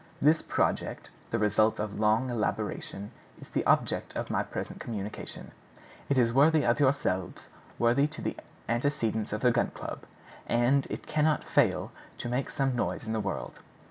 This 0.19 0.41
project, 0.41 1.11
the 1.29 1.37
result 1.37 1.77
of 1.79 1.99
long 1.99 2.31
elaboration, 2.31 3.11
is 3.39 3.49
the 3.49 3.63
object 3.67 4.15
of 4.15 4.31
my 4.31 4.41
present 4.41 4.79
communication. 4.79 5.51
It 6.09 6.17
is 6.17 6.33
worthy 6.33 6.65
of 6.65 6.79
yourselves, 6.79 7.49
worthy 7.77 8.05
of 8.05 8.23
the 8.23 8.35
antecedents 8.67 9.31
of 9.31 9.41
the 9.41 9.51
Gun 9.51 9.67
Club; 9.75 10.05
and 10.47 10.87
it 10.89 11.05
cannot 11.05 11.43
fail 11.43 11.91
to 12.17 12.29
make 12.29 12.49
some 12.49 12.75
noise 12.75 13.05
in 13.05 13.13
the 13.13 13.19
world." 13.19 13.59